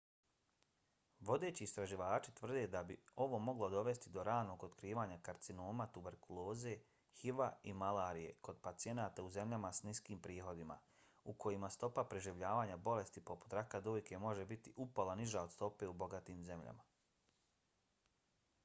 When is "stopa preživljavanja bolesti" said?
11.77-13.25